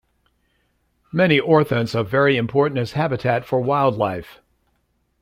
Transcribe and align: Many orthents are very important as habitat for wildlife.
Many 1.11 1.39
orthents 1.39 1.93
are 1.93 2.01
very 2.03 2.35
important 2.35 2.79
as 2.79 2.93
habitat 2.93 3.45
for 3.45 3.59
wildlife. 3.61 4.41